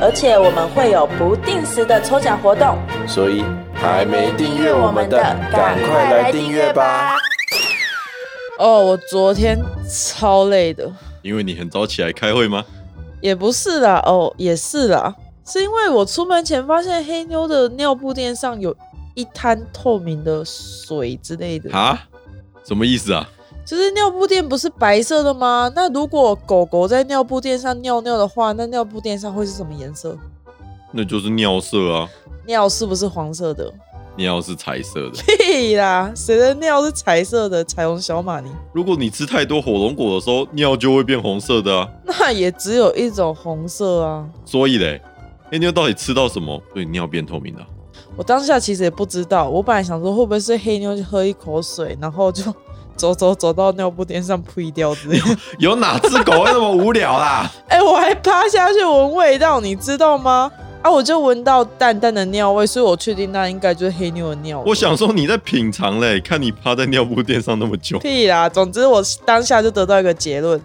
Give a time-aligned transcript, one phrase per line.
[0.00, 2.78] 而且我们会有不定时的抽奖活动。
[3.06, 5.18] 所以还没订阅我们的，
[5.52, 7.16] 赶快来订阅吧！！
[8.58, 10.90] 哦，我昨天超累的，
[11.22, 12.64] 因为你很早起来开会吗？
[13.20, 15.14] 也不是啦，哦，也是啦，
[15.46, 18.74] 是因为我出门前发现黑妞的尿布垫上有
[19.14, 22.06] 一滩透明的水之类的，啊？
[22.64, 23.28] 什么意思啊？
[23.70, 25.70] 就是尿布垫不是白色的吗？
[25.76, 30.18] 那如果狗狗在尿布垫上尿尿的话，那尿布垫上会是什么颜色？
[30.90, 32.08] 那就是尿色啊，
[32.46, 33.72] 尿是不是黄色的？
[34.16, 35.22] 尿是彩色的。
[35.22, 37.62] 屁啦，谁的尿是彩色的？
[37.62, 38.50] 彩虹小马尼？
[38.72, 41.88] 如果你吃太多火龙果的时候，尿就会变红色的啊。
[42.04, 44.28] 那也只有一种红色啊。
[44.44, 45.00] 所以嘞，
[45.48, 47.68] 黑妞到底吃到什么，所以尿变透明的啊、
[48.16, 52.52] 我当下其实也不知道，我本来想说会不会是黑妞去喝一口水，然后就
[53.00, 55.24] 走走走到尿布垫上呸掉之类的。
[55.58, 57.50] 有哪只狗会那么无聊啦？
[57.68, 60.52] 哎、我还趴下去闻味道，你知道吗？
[60.82, 64.64] 啊，我就闻到淡淡的尿味，所以我确定那应该就是黑妞的尿味。
[64.66, 68.46] 我想说你在品尝嘞，看你趴在尿布垫上那么久，屁啦！
[68.48, 70.60] 总之我当下就得到一个结论，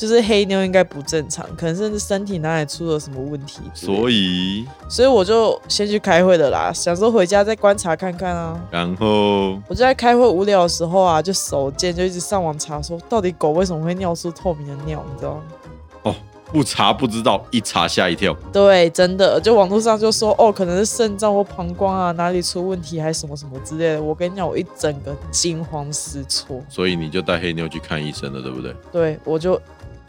[0.00, 3.60] 就是黑妞应该不正常，可能甚至身体哪里出了什么问题。
[3.74, 8.58] 所以所以我就先去开会了啦，想说回家再观察看看啊。
[8.70, 15.42] 然后我就在开会无聊的时候啊，就手贱就一直上网查，说到底狗为什么会尿出透明的尿，你知道吗？
[16.04, 16.14] 哦，
[16.46, 18.34] 不查不知道，一查吓一跳。
[18.50, 24.02] 对，真的，就网络上就说哦，可能是肾脏或膀胱啊哪里出问题，还什么什么之类的。
[24.02, 26.58] 我跟你讲，我一整个惊慌失措。
[26.70, 28.74] 所以你就带黑妞去看医生了，对不对？
[28.90, 29.60] 对我就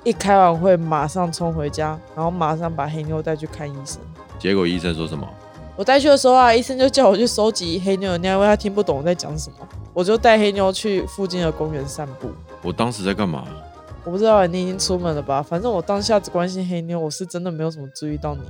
[0.03, 3.99] 一开完会马上冲回家，然后马上把黑妞带去看医生。
[4.39, 5.27] 结果医生说什么？
[5.75, 9.55] 我带去的时候啊，医生就叫我去收集黑妞的尿，因为他听不懂我在讲什么。
[9.93, 12.29] 我就带黑妞去附近的公园散步。
[12.61, 13.45] 我当时在干嘛？
[14.03, 15.43] 我不知道你已经出门了吧？
[15.43, 18.41] 反正我当下只关心黑妞，我是真的没有什么注意到你。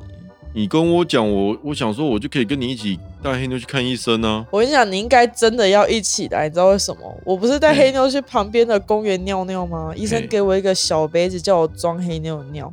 [0.54, 4.46] 你跟我讲，我我想说，我就可以跟你一起带黑妞去看医生啊。
[4.52, 7.18] 我跟你讲，你应该真的要一起来，你知道为什么？
[7.24, 9.94] 我不是带黑妞去旁边的公园尿尿吗？
[9.96, 12.72] 医生嘿给我一个小杯子，叫我装黑妞的尿。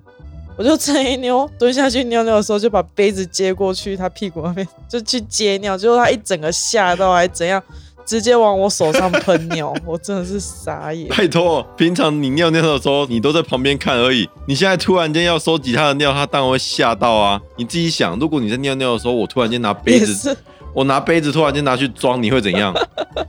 [0.57, 7.63] 我就趁黑妞蹲下去尿尿的时候，就把杯子接过去，她屁股那边就去接尿，结果她一整个吓到，还怎样，
[8.09, 11.07] 直接往我手上喷尿， 我真的是傻眼。
[11.09, 14.27] 拜托，平常你尿尿的时候，你都在旁边看而已。
[14.47, 17.39] 你现在突然间要收集他的尿，他当然会吓到啊！
[17.57, 20.35] 你自己想，如果你在尿尿的时候，我突然间拿杯子，
[20.73, 22.75] 我拿杯子突然间拿去装，你会怎样？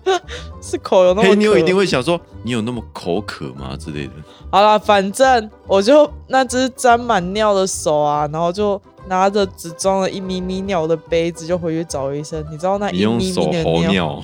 [0.64, 4.14] 是口有那么黑妞一定会想说，你有那么口渴吗之类的。
[4.50, 12.46] 好了，反正我就那只沾满尿的手啊，然后就拿着只装了一咪咪尿的杯子就回去找医生。
[12.50, 14.24] 你知道那你一咪用手咪的吼尿，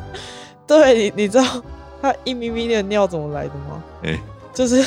[0.66, 1.44] 对，你你知道
[2.00, 3.82] 他一咪咪的尿怎么来的吗？
[4.02, 4.18] 哎、
[4.54, 4.84] 就是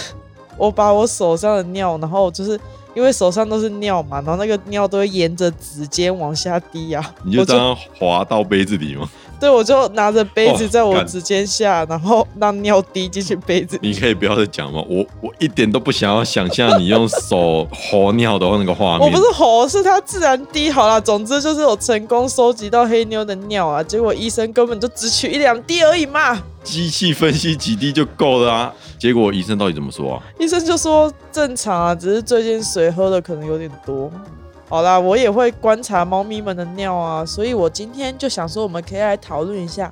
[0.58, 2.60] 我把我手上的尿，然后就是
[2.96, 9.08] 因为手上都是尿嘛，然后那个尿都会沿着指尖往下滴啊，你就这样滑到杯子里吗？
[9.40, 13.78] 对我就拿着杯子在我指尖下，然后让尿滴进去杯子。
[13.82, 14.84] 你可以不要再讲吗？
[14.88, 19.08] 我我一点都不想要想象你用手吼尿的那个画面。
[19.08, 21.00] 我不是吼，是它自然滴好了。
[21.00, 26.42] 总之就是我成功收集到黑妞的尿啊，结果医生根本就只取一两滴而已嘛。
[26.64, 28.74] 机器分析几滴就够了啊！
[29.00, 30.24] 结果医生到底怎么说啊？
[30.38, 34.12] 医生就说正常啊，只是最近水喝的可能有点多。
[34.70, 39.92] 好啦，我也会观察猫咪们的尿啊，所以我今天就想说，我们可以来讨论一下，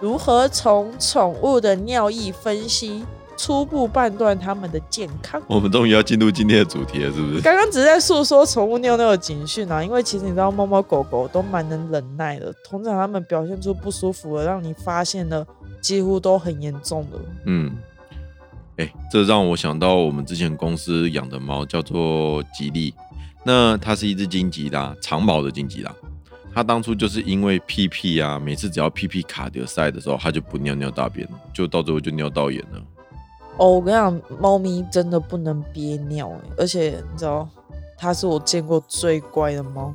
[0.00, 3.04] 如何从宠物的尿液分析，
[3.36, 5.40] 初步判断它们的健康。
[5.46, 7.40] 我们终于要进入今天的主题了，是不是？
[7.40, 15.46] 刚刚只是在诉说宠物尿尿的警讯啊，因为其实你知道猫猫狗狗都蛮能忍耐的，通常它们表现出不舒服的，让你发现的，
[15.80, 17.18] 几乎都很严重的。
[17.44, 17.76] 嗯，
[18.78, 22.92] 哎、这让我想到我们之前公司养的猫叫做吉利，
[23.48, 25.94] 那它是一只金吉拉，长毛的金吉拉。
[26.52, 32.82] 它当初就是因为屁屁啊，每次只要屁屁卡得塞的时候，它就不尿尿大便，就到最后就尿道炎了。
[33.58, 37.48] 哦，我跟你讲，猫咪真的不能憋尿，而且你知道，
[37.96, 39.94] 它是我见过最乖的猫，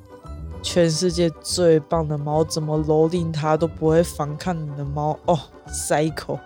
[0.63, 5.37] 全世界最棒的猫，怎么蹂躏它都不会反抗你的猫哦，
[5.67, 6.39] 塞一口。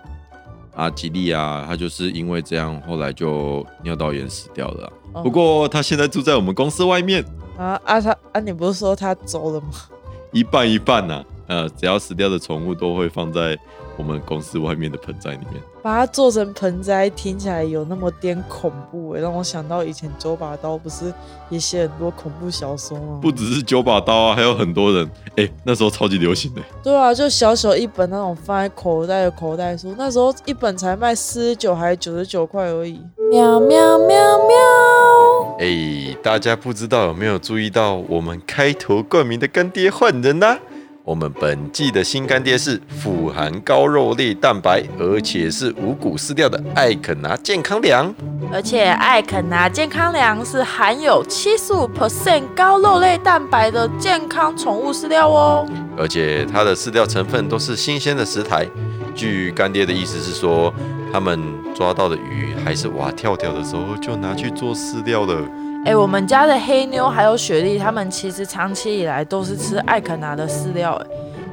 [0.76, 7.24] 啊，吉利啊，他就是因为这样，后来就尿道炎死掉了啊、哦不过他现在住在我们公司外面，
[7.58, 8.40] 啊啊他啊！
[8.40, 9.68] 你不是说他走了吗？
[10.32, 13.58] 一半一半呐、呃，只要死掉的宠物都会放在
[13.96, 15.62] 我们公司外面的盆栽里面。
[15.86, 21.14] 把它做成盆栽，听起来有那么点恐怖诶，让我想到以前九把刀不是
[21.48, 23.20] 也写很多恐怖小说吗？
[23.22, 26.60] 不只是九把刀啊，还有很多人，哎、那时候超级流行的。
[26.82, 33.00] 对啊，就小小一本那种放在口袋的口袋书，那时候一本才卖四十九还是九十九块而已。
[33.30, 35.56] 喵喵喵喵！
[35.60, 40.58] 哎，大家不知道有没有注意到我们开头冠名的干爹换人啦、
[41.06, 48.12] 我们本季的新干爹是富含高肉类蛋白，而且是五谷饲料的艾肯拿健康粮。
[48.52, 55.64] 而且艾肯拿健康粮是含有七十五 percent 高肉类蛋白的健康宠物饲料哦。
[55.96, 58.66] 而且它的饲料成分都是新鲜的食材。
[59.14, 60.74] 据干爹的意思是说，
[61.12, 61.40] 他们
[61.72, 65.40] 抓到的鱼还是蛙跳跳的时候就拿去做饲料了。
[65.86, 70.94] 哎，我们家的黑妞还有雪莉，他们其实长期以来都是吃艾肯拿的饲料。
[70.94, 71.06] 哎，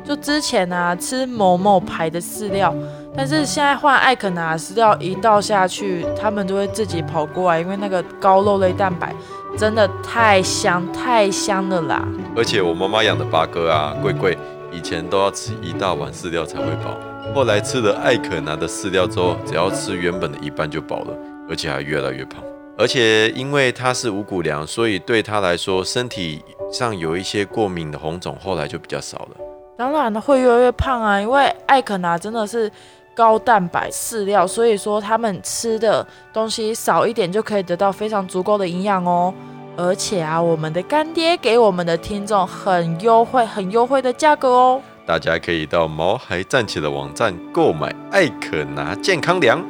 [0.04, 2.74] 就之前啊吃某某牌的饲料，
[3.16, 9.14] 但是现在换艾肯拿饲料一倒下去，他们就会自己跑过来，因为那个高肉类蛋白
[9.56, 12.04] 真的太香太香了啦。
[12.36, 14.36] 而且我妈妈养的八哥啊，贵贵
[14.72, 16.98] 以前都要吃一大碗饲料才会饱，
[17.36, 21.14] 后来吃了艾可拿的饲料之后，只要吃原本的一半就饱了，
[21.48, 22.44] 而且还越来越胖。
[22.78, 29.38] 而且因为它是五谷粮，所以对他来说，身体上有一些过敏的红肿，后来就比较少了。
[29.78, 32.72] 当然了，会越来越胖啊，因为艾肯拿真的是
[33.16, 39.34] 高蛋白饲料，所以说他们吃的东西少一点就可以得到非常足够的营养哦。
[39.76, 44.82] 而且啊，我们的干爹给我们的听众很优惠、很优惠的价格哦。
[45.06, 49.64] 大家可以到毛孩站起的网站购买艾可拿健康粮，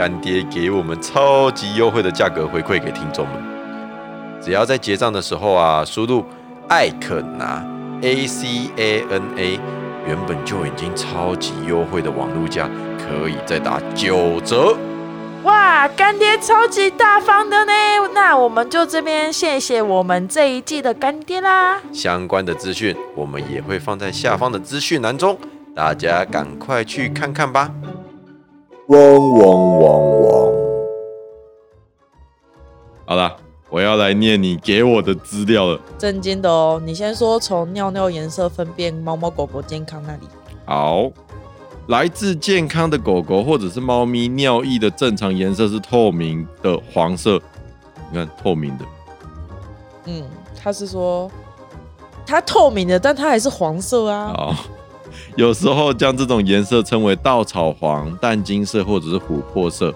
[0.00, 3.36] 干爹给我们超级优惠的价格回馈给听众们。
[4.40, 6.24] 只要在结账的时候啊，输入
[6.70, 7.62] 艾肯拿
[8.00, 9.60] A C A N A，
[10.06, 12.66] 原本就已经超级优惠的网络价，
[12.96, 14.74] 可以再打九折。
[15.42, 17.72] 哇，干爹超级大方的呢！
[18.14, 21.78] 那我们就这边谢谢我们这一季的干爹啦。
[21.92, 25.36] 相关的资讯我们也会放在下方的资讯栏中，
[25.76, 27.70] 大家赶快去看看吧。
[28.90, 30.52] 汪汪汪汪！
[33.06, 33.36] 好了，
[33.68, 35.80] 我要来念你给我的资料了。
[35.96, 36.82] 震惊的哦！
[36.84, 40.22] 你先说从尿尿颜色分辨猫猫狗狗健康那里。
[40.64, 41.08] 好，
[41.86, 47.40] 来自健康的狗狗或者是猫咪尿液的正常颜色是透明的黄色，
[48.10, 48.84] 你看透明的。
[50.06, 50.24] 嗯，
[50.60, 51.30] 他是说
[52.26, 54.32] 它透明的，但它还是黄色啊。
[54.36, 54.56] 好，
[55.36, 59.94] 有时候将这种颜色称为稻草黄、淡金色或者是琥珀色。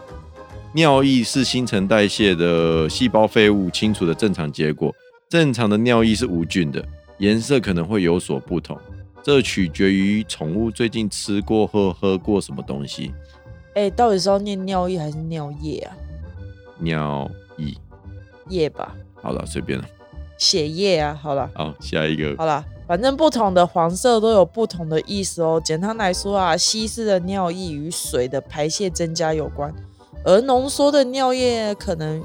[0.72, 4.92] 尿液是新陈代谢的细胞废物清除的正常结果。
[5.28, 6.84] 正常的尿液是无菌的，
[7.18, 8.78] 颜色可能会有所不同，
[9.22, 13.12] 这取决于宠物最近吃过或喝过什么东西。
[13.74, 15.96] 哎、到底是要念尿液还是尿液啊？
[16.78, 17.74] 尿液，
[18.48, 19.84] 液吧，好了，随便了。
[20.44, 21.18] 血液啊。
[21.20, 25.60] 好了，好，下一个好了，反正不同的黄色都有不同的意思哦。
[25.64, 29.72] 简单来说啊，稀释的尿液与水的排泄增加有关，
[30.24, 32.22] 而浓缩的尿液可能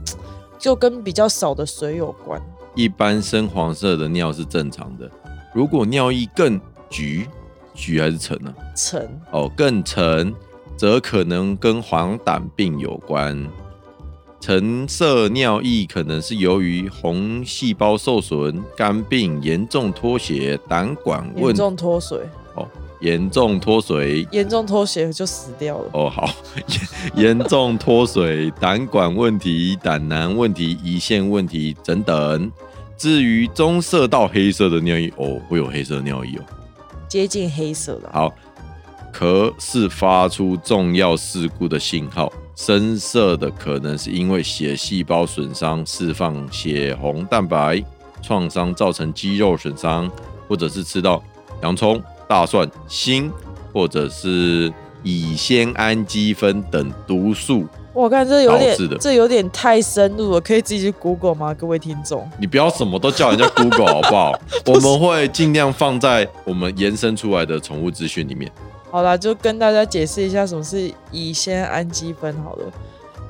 [0.58, 2.40] 就跟比较少的水有关。
[2.74, 5.10] 一般深黄色的尿是正常的，
[5.54, 6.60] 如果尿液更
[6.90, 7.26] 橘，
[7.72, 10.34] 橘还是橙呢、橙哦，更橙，
[10.76, 13.48] 则可能跟黄疸病有关。
[14.46, 22.18] 橙色尿液可能是由于红细胞受损、肝病、严重脱血、胆管严重脱水，
[22.54, 22.68] 哦，
[23.00, 25.90] 严重脱水严重脱血就死掉了。
[25.94, 26.28] 哦，好，
[27.16, 32.52] 严 严重脱水、胆管问题、胆囊问题、胰腺问题等等。
[32.98, 36.44] 至于棕色到黑色的尿液，哦，会有黑色尿液哦。
[37.08, 38.34] 接近黑色的啊，好，
[39.10, 42.30] 可是发出重要事故的信号。
[42.56, 47.82] 深色的可能是因为血细胞损伤，释放血红蛋白，
[48.22, 50.10] 创伤造成肌肉损伤，
[50.48, 51.22] 或者是吃到
[51.62, 53.30] 洋葱、大蒜、锌，
[53.72, 57.66] 或者是乙酰氨基酚等毒素。
[57.92, 61.54] 我看这有点，这有点太深入了，可以自己去 Google 吗？
[61.54, 64.32] 各位听众，你不要什么都叫人家 Google 好不好？
[64.66, 68.50] 我们会尽量放在我们延伸出来的宠物资讯里面。
[68.94, 72.72] 好啦，就跟大家解释一下什么是乙酰氨基酚好了。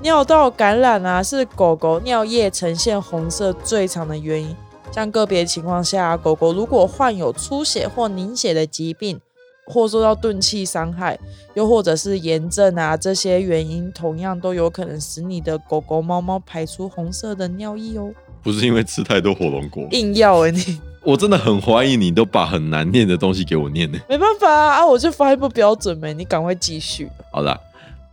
[0.03, 4.55] 尿道感染啊，是狗狗尿液呈现红色最常的原因。
[4.93, 9.19] 像个别情况下，狗狗如果患有出血或凝血的疾病，
[9.67, 11.19] 或受到钝器伤害，
[11.55, 18.13] 又或者是炎症啊，这些原因同样都有可能使你的狗狗、猫猫排出红色的尿液哦。
[18.45, 23.99] 不是因为吃太多火龙果，硬要哎、你我真的很怀疑你都把很难念的东西给我念呢。
[24.09, 27.09] 没办法啊，啊我就发音不标准呗，你赶快继续。
[27.33, 27.59] 好啦，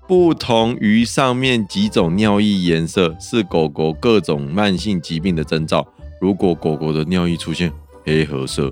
[0.07, 5.85] 不同于上面几种尿液颜色是狗狗各种慢性疾病的征兆。
[6.19, 7.71] 如果狗狗的尿液出现
[8.05, 8.71] 黑褐色，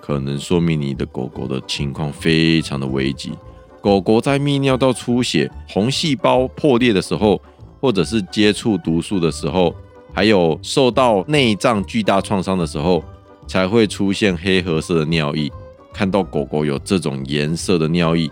[0.00, 3.32] 可能说明你的狗狗的情况非常的危急。
[3.80, 7.40] 狗狗在泌尿道出血、红细胞破裂的时候，
[7.80, 9.74] 或者是接触毒素的时候，
[10.12, 13.02] 还有受到内脏巨大创伤的时候，
[13.46, 15.50] 才会出现黑褐色的尿液。
[15.92, 18.30] 看到狗狗有这种颜色的尿液，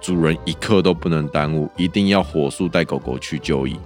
[0.00, 3.76] 主人一刻都不能耽误，一定要火速带狗狗去就医。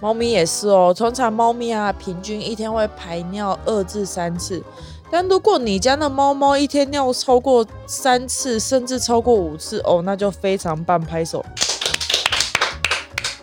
[0.00, 4.62] 猫咪也是哦，通常猫咪啊，平均一天会排尿二至三次。
[5.10, 11.44] 但如果你家的猫猫一天尿超过三次，甚至超过五次哦，那就非常棒，拍手。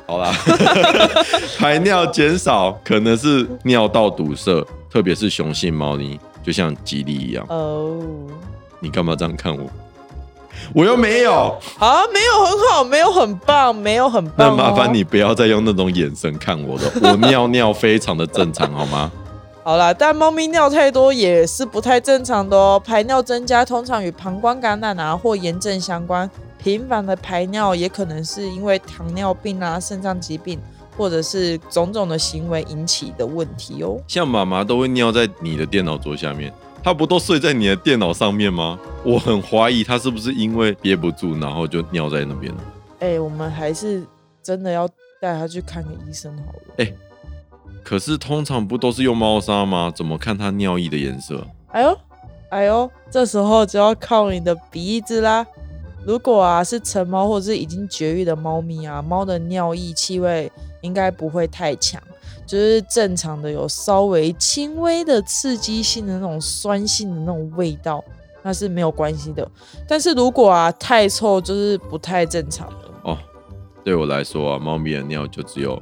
[0.06, 0.34] 好啦，
[1.58, 7.46] 排尿减少可能是尿道堵塞，特别是雄性猫咪，就像吉利一样。
[7.50, 7.98] 哦，
[8.80, 9.70] 你干嘛这样看我？
[10.74, 11.58] 我又没有。
[11.80, 14.56] 啊，没有很好，没有很棒，没有很棒、哦。
[14.56, 19.12] 麻烦你不要再用那种眼神看我的， 我尿尿非常的正常，好吗？
[19.64, 22.82] 好啦，但猫咪尿太多也是不太正常的哦。
[22.84, 26.30] 排尿增加通常与膀胱感染啊或炎症相关，
[26.64, 30.60] 频繁的排尿也可能是因为糖尿病啊、肾脏疾病
[30.96, 34.00] 或者是种种的行为引起的问题哦。
[34.08, 36.54] 像妈妈都会尿在你的电脑桌下面，
[36.84, 38.80] 她不都睡在你的电脑上面吗？
[39.04, 42.64] 我很怀疑她是不是因为憋不住，然后就尿在那边了。
[43.00, 44.06] 哎、我们还是
[44.44, 44.88] 真的要
[45.20, 46.76] 带她去看个医生好了。
[46.78, 46.94] 哎
[47.84, 49.92] 可是通常不都是用猫砂吗？
[49.96, 51.44] 怎么看它尿液的颜色？
[51.70, 51.98] 哎呦，
[52.52, 55.44] 哎呦，这时候就要靠你的鼻子啦。
[56.06, 62.02] 如果啊是成猫或者是已经绝育的猫咪啊，猫的尿液气味应该不会太强，
[62.46, 68.04] 就是正常的有稍微轻微的刺激性的那种酸性的那种味道，
[68.42, 69.48] 那是没有关系的。
[69.88, 72.90] 但是如果啊太臭，就是不太正常的。
[73.04, 73.18] 哦，
[73.84, 75.80] 对我来说啊，猫咪的尿就只有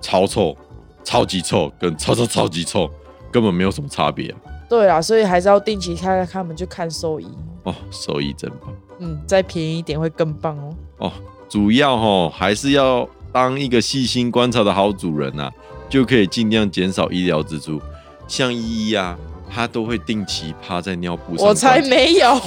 [0.00, 0.54] 超臭、
[1.02, 2.88] 超级臭跟超超超级臭，
[3.32, 4.34] 根本没有什么差别。
[4.68, 7.26] 对啦，所以还是要定期看看他们去看兽医。
[7.62, 10.74] 哦，兽医真棒嗯，再便宜一点会更棒哦。
[10.98, 11.12] 哦。
[11.48, 15.50] 主要哈还是要当一个细心观察的好主人啊，
[15.88, 17.80] 就可以尽量减少医疗支出。
[18.26, 19.16] 像依依啊，
[19.50, 22.38] 她都会定期趴在尿布上，我才，没有。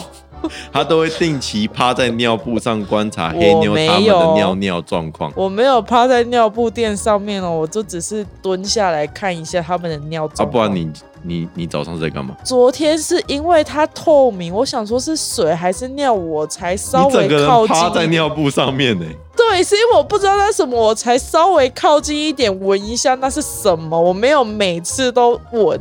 [0.73, 5.31] 他都会定期趴在尿布上观察黑妞他们的尿尿状况。
[5.35, 10.51] 我没有趴在尿布垫上面哦，我就只是蹲下来看一下他们的尿啊，状况。
[10.51, 10.91] 不然你
[11.23, 12.35] 你你早上在干嘛？
[12.43, 17.75] 昨天是因为它透明，我想说是水还是尿，我才稍微你整个人靠近。
[17.75, 25.79] 趴在尿布上面呢、对，是因为我不知道那什么，我才稍微靠近一点闻一下那是什么，我没有每次都闻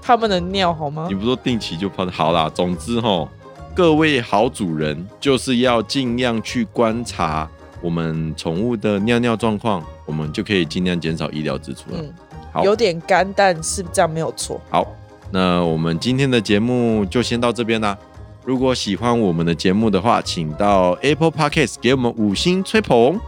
[0.00, 1.14] 他们的尿，好吗你？
[1.14, 2.10] 不说定期就趴在？
[2.10, 3.28] 好啦，总之哈，
[3.74, 7.48] 各位好主人就是要尽量去观察
[7.80, 12.02] 我们宠物的尿尿状况，我们就可以尽量减少医疗支出了。
[12.62, 14.60] 有点干，但是这样没有错。
[14.70, 14.86] 好，
[15.30, 17.96] 那我们今天的节目就先到这边啦。
[18.44, 23.20] 如果喜欢我们的节目的话，请到 Apple Podcast 给我们五星吹捧。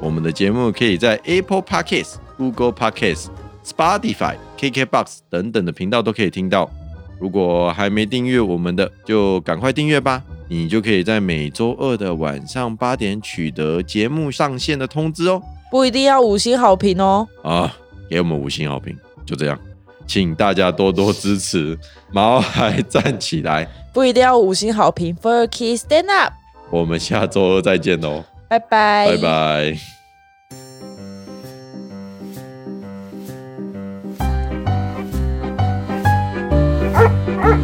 [0.00, 3.26] 我们的节目可以在 Apple Podcast、Google Podcast、
[3.64, 6.70] Spotify、KKBox 等等的频道都可以听到。
[7.18, 15.40] 如果还没订阅我们的，就赶快订阅吧，你就可以在每周二的晚上八点取得节目上线的通知哦。
[15.70, 17.26] 不一定要五星好评哦。
[17.42, 17.74] 啊，
[18.08, 18.96] 给我们五星好评，
[19.26, 19.58] 就这样，
[20.06, 21.78] 请大家多多支持。
[22.12, 25.16] 毛孩站起来，不一定要五星好评。
[25.16, 26.32] Fur Kids Stand Up，
[26.70, 29.78] 我们下周二再见喽，拜拜，拜拜。